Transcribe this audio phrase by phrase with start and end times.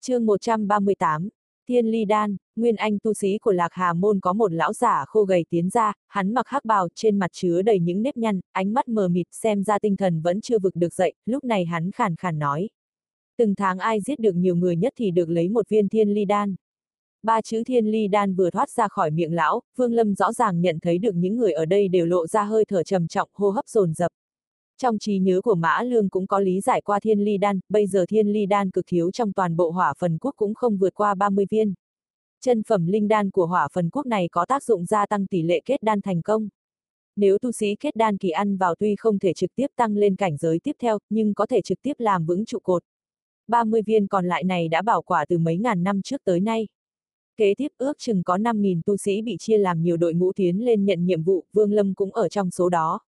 [0.00, 1.28] chương 138,
[1.68, 5.04] Thiên Ly Đan, Nguyên Anh tu sĩ của Lạc Hà Môn có một lão giả
[5.08, 8.40] khô gầy tiến ra, hắn mặc hắc bào, trên mặt chứa đầy những nếp nhăn,
[8.52, 11.64] ánh mắt mờ mịt xem ra tinh thần vẫn chưa vực được dậy, lúc này
[11.64, 12.68] hắn khàn khàn nói.
[13.38, 16.24] Từng tháng ai giết được nhiều người nhất thì được lấy một viên Thiên Ly
[16.24, 16.54] Đan.
[17.22, 20.60] Ba chữ Thiên Ly Đan vừa thoát ra khỏi miệng lão, Vương Lâm rõ ràng
[20.60, 23.50] nhận thấy được những người ở đây đều lộ ra hơi thở trầm trọng, hô
[23.50, 24.12] hấp dồn dập.
[24.78, 27.86] Trong trí nhớ của Mã Lương cũng có lý giải qua thiên ly đan, bây
[27.86, 30.94] giờ thiên ly đan cực thiếu trong toàn bộ hỏa phần quốc cũng không vượt
[30.94, 31.74] qua 30 viên.
[32.40, 35.42] Chân phẩm linh đan của hỏa phần quốc này có tác dụng gia tăng tỷ
[35.42, 36.48] lệ kết đan thành công.
[37.16, 40.16] Nếu tu sĩ kết đan kỳ ăn vào tuy không thể trực tiếp tăng lên
[40.16, 42.82] cảnh giới tiếp theo, nhưng có thể trực tiếp làm vững trụ cột.
[43.48, 46.68] 30 viên còn lại này đã bảo quả từ mấy ngàn năm trước tới nay.
[47.36, 50.64] Kế tiếp ước chừng có 5.000 tu sĩ bị chia làm nhiều đội ngũ tiến
[50.64, 53.00] lên nhận nhiệm vụ, Vương Lâm cũng ở trong số đó.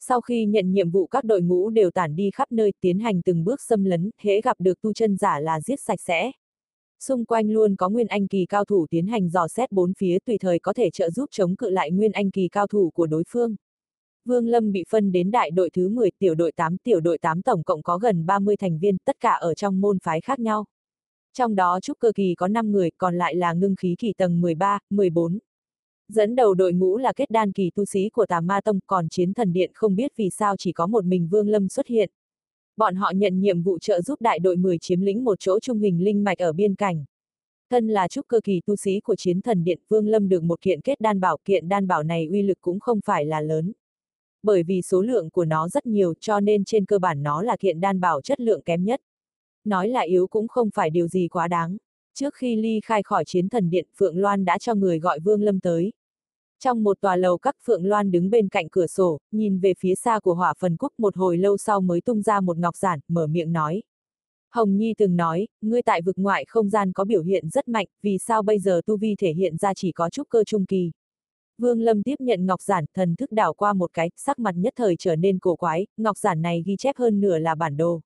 [0.00, 3.22] Sau khi nhận nhiệm vụ các đội ngũ đều tản đi khắp nơi tiến hành
[3.22, 6.32] từng bước xâm lấn, hễ gặp được tu chân giả là giết sạch sẽ.
[7.00, 10.18] Xung quanh luôn có nguyên anh kỳ cao thủ tiến hành dò xét bốn phía
[10.18, 13.06] tùy thời có thể trợ giúp chống cự lại nguyên anh kỳ cao thủ của
[13.06, 13.56] đối phương.
[14.24, 17.42] Vương Lâm bị phân đến đại đội thứ 10, tiểu đội 8, tiểu đội 8
[17.42, 20.64] tổng cộng có gần 30 thành viên, tất cả ở trong môn phái khác nhau.
[21.34, 24.40] Trong đó trúc cơ kỳ có 5 người, còn lại là ngưng khí kỳ tầng
[24.40, 25.38] 13, 14.
[26.10, 29.08] Dẫn đầu đội ngũ là kết đan kỳ tu sĩ của tà ma tông, còn
[29.08, 32.10] chiến thần điện không biết vì sao chỉ có một mình Vương Lâm xuất hiện.
[32.76, 35.78] Bọn họ nhận nhiệm vụ trợ giúp đại đội 10 chiếm lĩnh một chỗ trung
[35.78, 37.04] hình linh mạch ở biên cảnh.
[37.70, 40.60] Thân là trúc cơ kỳ tu sĩ của chiến thần điện, Vương Lâm được một
[40.60, 43.72] kiện kết đan bảo, kiện đan bảo này uy lực cũng không phải là lớn.
[44.42, 47.56] Bởi vì số lượng của nó rất nhiều cho nên trên cơ bản nó là
[47.56, 49.00] kiện đan bảo chất lượng kém nhất.
[49.64, 51.76] Nói là yếu cũng không phải điều gì quá đáng.
[52.14, 55.42] Trước khi ly khai khỏi chiến thần điện, Phượng Loan đã cho người gọi Vương
[55.42, 55.92] Lâm tới.
[56.64, 59.94] Trong một tòa lầu các Phượng Loan đứng bên cạnh cửa sổ, nhìn về phía
[59.94, 63.00] xa của hỏa phần quốc một hồi lâu sau mới tung ra một ngọc giản,
[63.08, 63.82] mở miệng nói.
[64.50, 67.86] Hồng Nhi từng nói, ngươi tại vực ngoại không gian có biểu hiện rất mạnh,
[68.02, 70.90] vì sao bây giờ tu vi thể hiện ra chỉ có chút cơ trung kỳ.
[71.58, 74.72] Vương Lâm tiếp nhận ngọc giản, thần thức đảo qua một cái, sắc mặt nhất
[74.76, 78.00] thời trở nên cổ quái, ngọc giản này ghi chép hơn nửa là bản đồ.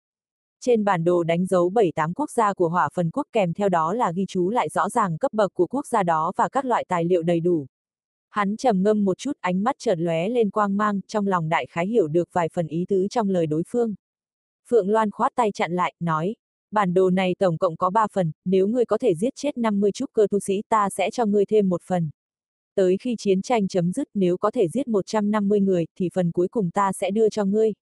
[0.60, 3.94] Trên bản đồ đánh dấu 7-8 quốc gia của hỏa phần quốc kèm theo đó
[3.94, 6.84] là ghi chú lại rõ ràng cấp bậc của quốc gia đó và các loại
[6.88, 7.66] tài liệu đầy đủ.
[8.34, 11.66] Hắn trầm ngâm một chút ánh mắt chợt lóe lên quang mang, trong lòng đại
[11.66, 13.94] khái hiểu được vài phần ý tứ trong lời đối phương.
[14.68, 16.36] Phượng Loan khoát tay chặn lại, nói,
[16.70, 19.92] bản đồ này tổng cộng có 3 phần, nếu ngươi có thể giết chết 50
[19.92, 22.10] trúc cơ tu sĩ ta sẽ cho ngươi thêm một phần.
[22.74, 26.48] Tới khi chiến tranh chấm dứt nếu có thể giết 150 người thì phần cuối
[26.48, 27.72] cùng ta sẽ đưa cho ngươi.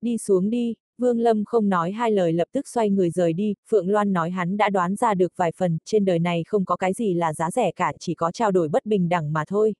[0.00, 3.54] Đi xuống đi, Vương Lâm không nói hai lời lập tức xoay người rời đi,
[3.68, 6.76] Phượng Loan nói hắn đã đoán ra được vài phần, trên đời này không có
[6.76, 9.74] cái gì là giá rẻ cả, chỉ có trao đổi bất bình đẳng mà thôi.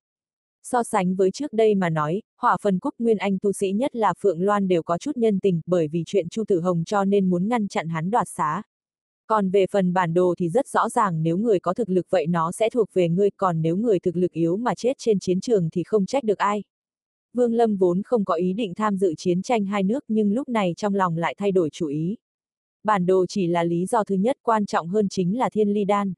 [0.63, 3.97] So sánh với trước đây mà nói, hỏa phần quốc nguyên anh tu sĩ nhất
[3.97, 7.05] là Phượng Loan đều có chút nhân tình, bởi vì chuyện Chu Tử Hồng cho
[7.05, 8.63] nên muốn ngăn chặn hắn đoạt xá.
[9.27, 12.27] Còn về phần bản đồ thì rất rõ ràng nếu người có thực lực vậy
[12.27, 15.41] nó sẽ thuộc về ngươi, còn nếu người thực lực yếu mà chết trên chiến
[15.41, 16.63] trường thì không trách được ai.
[17.35, 20.49] Vương Lâm vốn không có ý định tham dự chiến tranh hai nước nhưng lúc
[20.49, 22.17] này trong lòng lại thay đổi chủ ý.
[22.85, 25.85] Bản đồ chỉ là lý do thứ nhất quan trọng hơn chính là thiên ly
[25.85, 26.13] đan.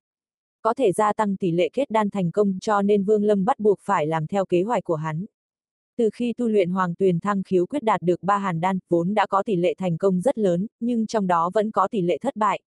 [0.65, 3.59] Có thể gia tăng tỷ lệ kết đan thành công cho nên Vương Lâm bắt
[3.59, 5.25] buộc phải làm theo kế hoạch của hắn.
[5.97, 9.15] Từ khi tu luyện hoàng tuyền thăng khiếu quyết đạt được ba hàn đan, vốn
[9.15, 12.19] đã có tỷ lệ thành công rất lớn, nhưng trong đó vẫn có tỷ lệ
[12.19, 12.61] thất bại.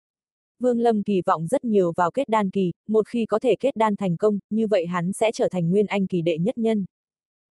[0.59, 3.75] Vương Lâm kỳ vọng rất nhiều vào kết đan kỳ, một khi có thể kết
[3.75, 6.85] đan thành công, như vậy hắn sẽ trở thành nguyên anh kỳ đệ nhất nhân.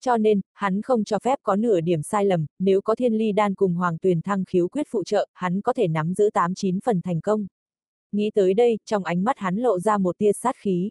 [0.02, 3.32] Cho nên, hắn không cho phép có nửa điểm sai lầm, nếu có thiên ly
[3.32, 6.80] đan cùng hoàng tuyền thăng khiếu quyết phụ trợ, hắn có thể nắm giữ 8-9
[6.84, 7.48] phần thành công.
[8.14, 10.90] Nghĩ tới đây, trong ánh mắt hắn lộ ra một tia sát khí.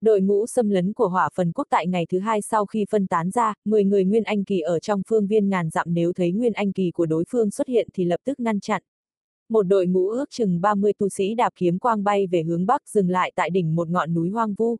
[0.00, 3.06] Đội ngũ xâm lấn của hỏa phần quốc tại ngày thứ hai sau khi phân
[3.06, 6.32] tán ra, 10 người Nguyên Anh Kỳ ở trong phương viên ngàn dặm nếu thấy
[6.32, 8.82] Nguyên Anh Kỳ của đối phương xuất hiện thì lập tức ngăn chặn.
[9.48, 12.88] Một đội ngũ ước chừng 30 tu sĩ đạp kiếm quang bay về hướng bắc
[12.88, 14.76] dừng lại tại đỉnh một ngọn núi hoang vu.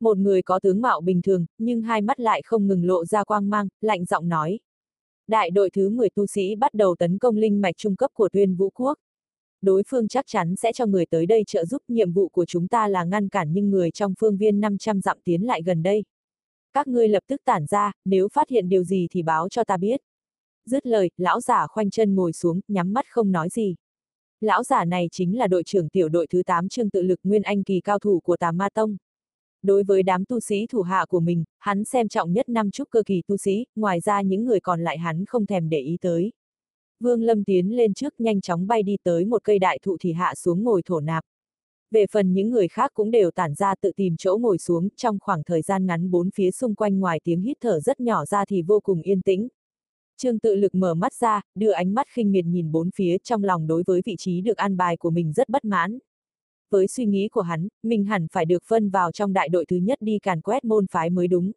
[0.00, 3.24] Một người có tướng mạo bình thường, nhưng hai mắt lại không ngừng lộ ra
[3.24, 4.58] quang mang, lạnh giọng nói.
[5.28, 8.28] Đại đội thứ 10 tu sĩ bắt đầu tấn công linh mạch trung cấp của
[8.28, 8.98] tuyên vũ quốc.
[9.64, 12.68] Đối phương chắc chắn sẽ cho người tới đây trợ giúp nhiệm vụ của chúng
[12.68, 16.04] ta là ngăn cản những người trong phương viên 500 dặm tiến lại gần đây.
[16.72, 19.76] Các ngươi lập tức tản ra, nếu phát hiện điều gì thì báo cho ta
[19.76, 20.00] biết.
[20.66, 23.74] Dứt lời, lão giả khoanh chân ngồi xuống, nhắm mắt không nói gì.
[24.40, 27.42] Lão giả này chính là đội trưởng tiểu đội thứ 8 trương tự lực nguyên
[27.42, 28.96] anh kỳ cao thủ của tà ma tông.
[29.62, 32.90] Đối với đám tu sĩ thủ hạ của mình, hắn xem trọng nhất năm trúc
[32.90, 35.96] cơ kỳ tu sĩ, ngoài ra những người còn lại hắn không thèm để ý
[36.00, 36.32] tới.
[37.04, 40.12] Vương Lâm tiến lên trước nhanh chóng bay đi tới một cây đại thụ thì
[40.12, 41.24] hạ xuống ngồi thổ nạp.
[41.90, 45.18] Về phần những người khác cũng đều tản ra tự tìm chỗ ngồi xuống, trong
[45.20, 48.44] khoảng thời gian ngắn bốn phía xung quanh ngoài tiếng hít thở rất nhỏ ra
[48.44, 49.48] thì vô cùng yên tĩnh.
[50.16, 53.44] Trương tự lực mở mắt ra, đưa ánh mắt khinh miệt nhìn bốn phía trong
[53.44, 55.98] lòng đối với vị trí được an bài của mình rất bất mãn.
[56.70, 59.76] với suy nghĩ của hắn, mình hẳn phải được phân vào trong đại đội thứ
[59.76, 61.52] nhất đi càn quét môn phái mới đúng.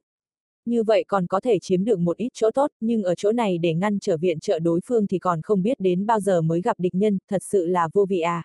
[0.68, 3.58] Như vậy còn có thể chiếm được một ít chỗ tốt, nhưng ở chỗ này
[3.58, 6.62] để ngăn trở viện trợ đối phương thì còn không biết đến bao giờ mới
[6.62, 8.44] gặp địch nhân, thật sự là vô vị à.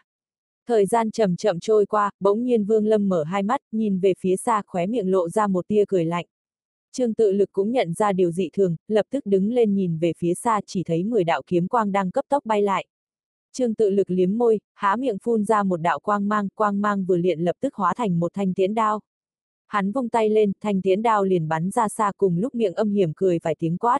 [0.68, 4.14] Thời gian chậm chậm trôi qua, bỗng nhiên Vương Lâm mở hai mắt, nhìn về
[4.18, 6.26] phía xa khóe miệng lộ ra một tia cười lạnh.
[6.92, 10.12] Trương tự lực cũng nhận ra điều dị thường, lập tức đứng lên nhìn về
[10.18, 12.86] phía xa chỉ thấy 10 đạo kiếm quang đang cấp tốc bay lại.
[13.52, 17.04] Trương tự lực liếm môi, há miệng phun ra một đạo quang mang, quang mang
[17.04, 19.00] vừa liện lập tức hóa thành một thanh tiễn đao.
[19.72, 22.90] Hắn vung tay lên, thanh tiến đao liền bắn ra xa cùng lúc miệng âm
[22.90, 23.98] hiểm cười vài tiếng quát.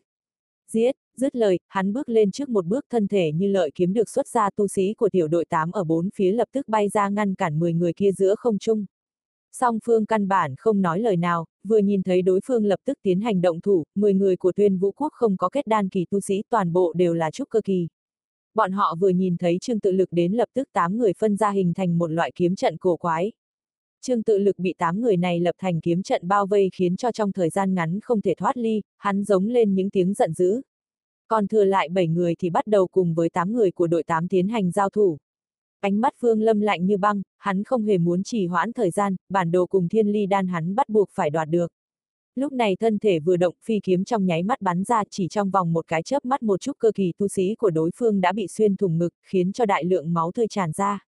[0.69, 4.09] Giết, dứt lời, hắn bước lên trước một bước thân thể như lợi kiếm được
[4.09, 7.09] xuất ra tu sĩ của tiểu đội 8 ở bốn phía lập tức bay ra
[7.09, 8.85] ngăn cản 10 người kia giữa không trung.
[9.53, 12.99] Song phương căn bản không nói lời nào, vừa nhìn thấy đối phương lập tức
[13.03, 16.07] tiến hành động thủ, 10 người của tuyên vũ quốc không có kết đan kỳ
[16.11, 17.89] tu sĩ toàn bộ đều là trúc cơ kỳ.
[18.55, 21.51] Bọn họ vừa nhìn thấy trương tự lực đến lập tức 8 người phân ra
[21.51, 23.33] hình thành một loại kiếm trận cổ quái.
[24.06, 27.12] Trương tự lực bị tám người này lập thành kiếm trận bao vây khiến cho
[27.12, 30.62] trong thời gian ngắn không thể thoát ly, hắn giống lên những tiếng giận dữ.
[31.28, 34.28] Còn thừa lại bảy người thì bắt đầu cùng với tám người của đội tám
[34.28, 35.19] tiến hành giao thủ.
[35.81, 39.16] Ánh mắt Vương Lâm lạnh như băng, hắn không hề muốn trì hoãn thời gian,
[39.28, 41.72] bản đồ cùng thiên ly đan hắn bắt buộc phải đoạt được.
[42.34, 45.50] Lúc này thân thể vừa động phi kiếm trong nháy mắt bắn ra chỉ trong
[45.50, 48.32] vòng một cái chớp mắt một chút cơ kỳ tu sĩ của đối phương đã
[48.32, 51.06] bị xuyên thủng ngực, khiến cho đại lượng máu tươi tràn ra.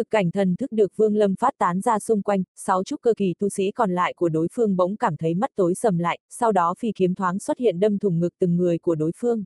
[0.00, 3.14] Cực cảnh thần thức được Vương Lâm phát tán ra xung quanh, sáu trúc cơ
[3.16, 6.18] kỳ tu sĩ còn lại của đối phương bỗng cảm thấy mắt tối sầm lại,
[6.30, 9.44] sau đó phi kiếm thoáng xuất hiện đâm thủng ngực từng người của đối phương.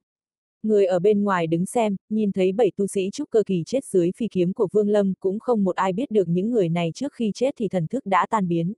[0.62, 3.84] Người ở bên ngoài đứng xem, nhìn thấy bảy tu sĩ trúc cơ kỳ chết
[3.84, 6.90] dưới phi kiếm của Vương Lâm cũng không một ai biết được những người này
[6.94, 8.72] trước khi chết thì thần thức đã tan biến.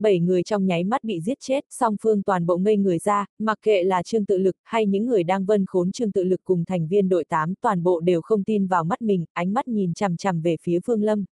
[0.00, 3.26] Bảy người trong nháy mắt bị giết chết, song phương toàn bộ ngây người ra,
[3.38, 6.40] mặc kệ là Trương Tự Lực hay những người đang vân khốn Trương Tự Lực
[6.44, 9.68] cùng thành viên đội 8 toàn bộ đều không tin vào mắt mình, ánh mắt
[9.68, 11.24] nhìn chằm chằm về phía Vương Lâm.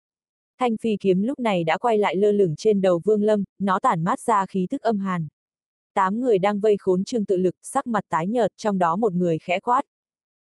[0.60, 3.80] Thanh phi kiếm lúc này đã quay lại lơ lửng trên đầu Vương Lâm, nó
[3.80, 5.28] tản mát ra khí thức âm hàn.
[5.94, 9.14] Tám người đang vây khốn Trương Tự Lực, sắc mặt tái nhợt, trong đó một
[9.14, 9.82] người khẽ quát.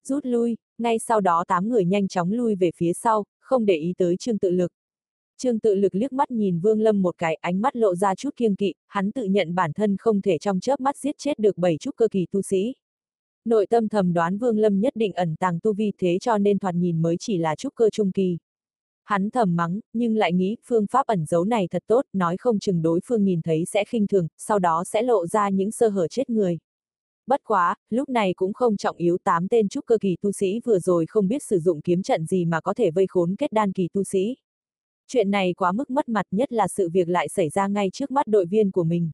[0.07, 3.75] Rút lui, ngay sau đó tám người nhanh chóng lui về phía sau, không để
[3.75, 4.71] ý tới Trương Tự Lực.
[5.43, 8.29] Trương Tự Lực liếc mắt nhìn Vương Lâm một cái, ánh mắt lộ ra chút
[8.35, 11.57] kiêng kỵ, hắn tự nhận bản thân không thể trong chớp mắt giết chết được
[11.57, 12.73] bảy chút cơ kỳ tu sĩ.
[13.45, 16.59] Nội tâm thầm đoán Vương Lâm nhất định ẩn tàng tu vi thế cho nên
[16.59, 18.37] thoạt nhìn mới chỉ là trúc cơ trung kỳ.
[19.03, 22.59] Hắn thầm mắng, nhưng lại nghĩ phương pháp ẩn giấu này thật tốt, nói không
[22.59, 25.89] chừng đối phương nhìn thấy sẽ khinh thường, sau đó sẽ lộ ra những sơ
[25.89, 26.59] hở chết người.
[27.27, 30.59] Bất quá, lúc này cũng không trọng yếu tám tên trúc cơ kỳ tu sĩ
[30.65, 33.51] vừa rồi không biết sử dụng kiếm trận gì mà có thể vây khốn kết
[33.51, 34.35] đan kỳ tu sĩ.
[35.13, 38.11] Chuyện này quá mức mất mặt nhất là sự việc lại xảy ra ngay trước
[38.11, 39.11] mắt đội viên của mình.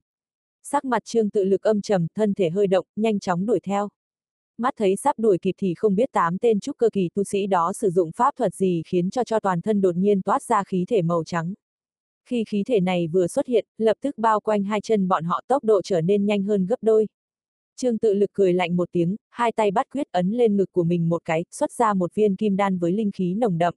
[0.62, 3.88] Sắc mặt trương tự lực âm trầm, thân thể hơi động, nhanh chóng đuổi theo
[4.58, 7.46] mắt thấy sắp đuổi kịp thì không biết tám tên trúc cơ kỳ tu sĩ
[7.46, 10.64] đó sử dụng pháp thuật gì khiến cho cho toàn thân đột nhiên toát ra
[10.64, 11.54] khí thể màu trắng.
[12.28, 15.42] Khi khí thể này vừa xuất hiện, lập tức bao quanh hai chân bọn họ
[15.48, 17.08] tốc độ trở nên nhanh hơn gấp đôi.
[17.76, 20.84] Trương tự lực cười lạnh một tiếng, hai tay bắt quyết ấn lên ngực của
[20.84, 23.74] mình một cái, xuất ra một viên kim đan với linh khí nồng đậm.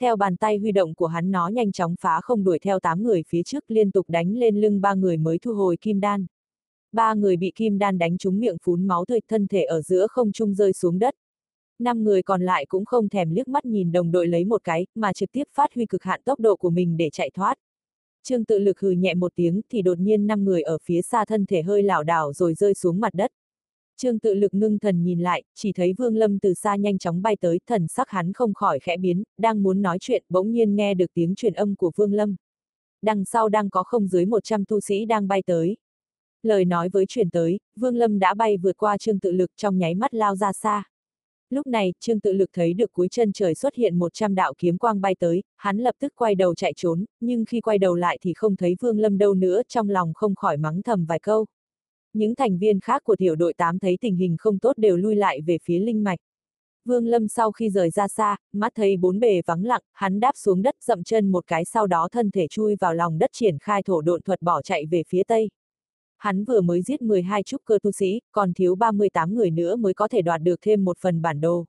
[0.00, 3.02] Theo bàn tay huy động của hắn nó nhanh chóng phá không đuổi theo tám
[3.02, 6.26] người phía trước liên tục đánh lên lưng ba người mới thu hồi kim đan
[6.96, 10.06] ba người bị kim đan đánh trúng miệng phún máu tươi thân thể ở giữa
[10.06, 11.14] không trung rơi xuống đất.
[11.78, 14.86] Năm người còn lại cũng không thèm liếc mắt nhìn đồng đội lấy một cái,
[14.94, 17.54] mà trực tiếp phát huy cực hạn tốc độ của mình để chạy thoát.
[18.22, 21.24] Trương tự lực hừ nhẹ một tiếng thì đột nhiên năm người ở phía xa
[21.24, 23.30] thân thể hơi lảo đảo rồi rơi xuống mặt đất.
[23.96, 27.22] Trương tự lực ngưng thần nhìn lại, chỉ thấy Vương Lâm từ xa nhanh chóng
[27.22, 30.76] bay tới, thần sắc hắn không khỏi khẽ biến, đang muốn nói chuyện, bỗng nhiên
[30.76, 32.36] nghe được tiếng truyền âm của Vương Lâm.
[33.02, 35.76] Đằng sau đang có không dưới 100 tu sĩ đang bay tới.
[36.42, 39.78] Lời nói với truyền tới, Vương Lâm đã bay vượt qua Trương Tự Lực trong
[39.78, 40.84] nháy mắt lao ra xa.
[41.50, 44.78] Lúc này, Trương Tự Lực thấy được cuối chân trời xuất hiện 100 đạo kiếm
[44.78, 48.18] quang bay tới, hắn lập tức quay đầu chạy trốn, nhưng khi quay đầu lại
[48.22, 51.46] thì không thấy Vương Lâm đâu nữa, trong lòng không khỏi mắng thầm vài câu.
[52.16, 55.16] Những thành viên khác của tiểu đội 8 thấy tình hình không tốt đều lui
[55.16, 56.18] lại về phía linh mạch.
[56.84, 60.32] Vương Lâm sau khi rời ra xa, mắt thấy bốn bề vắng lặng, hắn đáp
[60.34, 63.58] xuống đất dậm chân một cái sau đó thân thể chui vào lòng đất triển
[63.58, 65.48] khai thổ độn thuật bỏ chạy về phía tây.
[66.18, 69.94] Hắn vừa mới giết 12 trúc cơ tu sĩ, còn thiếu 38 người nữa mới
[69.94, 71.66] có thể đoạt được thêm một phần bản đồ.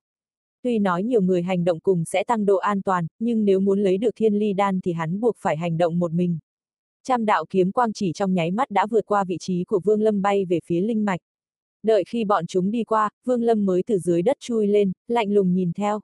[0.64, 3.80] Tuy nói nhiều người hành động cùng sẽ tăng độ an toàn, nhưng nếu muốn
[3.80, 6.40] lấy được thiên ly đan thì hắn buộc phải hành động một mình.
[7.08, 10.02] Trăm đạo kiếm quang chỉ trong nháy mắt đã vượt qua vị trí của Vương
[10.02, 11.20] Lâm bay về phía linh mạch.
[11.84, 15.34] Đợi khi bọn chúng đi qua, Vương Lâm mới từ dưới đất chui lên, lạnh
[15.34, 16.00] lùng nhìn theo.